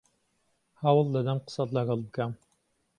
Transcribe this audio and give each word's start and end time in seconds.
هەوڵ 0.81 1.07
دەدەم 1.15 1.39
قسەت 1.45 1.69
لەگەڵ 1.77 1.99
بکەم. 2.05 2.31